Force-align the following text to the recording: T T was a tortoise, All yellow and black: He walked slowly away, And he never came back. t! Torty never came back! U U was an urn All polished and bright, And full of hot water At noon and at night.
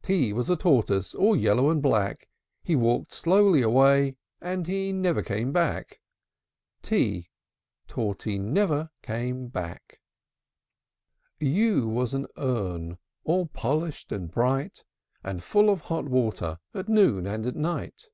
T 0.00 0.26
T 0.28 0.32
was 0.32 0.48
a 0.48 0.54
tortoise, 0.54 1.12
All 1.12 1.34
yellow 1.34 1.68
and 1.68 1.82
black: 1.82 2.28
He 2.62 2.76
walked 2.76 3.12
slowly 3.12 3.62
away, 3.62 4.14
And 4.40 4.68
he 4.68 4.92
never 4.92 5.24
came 5.24 5.50
back. 5.50 6.00
t! 6.82 7.30
Torty 7.88 8.38
never 8.38 8.90
came 9.02 9.48
back! 9.48 9.98
U 11.40 11.46
U 11.50 11.88
was 11.88 12.14
an 12.14 12.28
urn 12.36 12.98
All 13.24 13.46
polished 13.46 14.12
and 14.12 14.30
bright, 14.30 14.84
And 15.24 15.42
full 15.42 15.68
of 15.68 15.80
hot 15.80 16.04
water 16.04 16.60
At 16.72 16.88
noon 16.88 17.26
and 17.26 17.44
at 17.44 17.56
night. 17.56 18.04